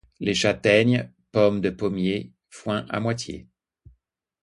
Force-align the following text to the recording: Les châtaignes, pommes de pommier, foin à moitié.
Les 0.19 0.33
châtaignes, 0.33 1.11
pommes 1.31 1.61
de 1.61 1.69
pommier, 1.69 2.33
foin 2.49 2.87
à 2.89 2.99
moitié. 2.99 3.45